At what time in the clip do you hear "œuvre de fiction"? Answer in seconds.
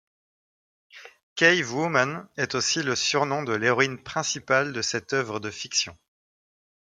5.13-5.95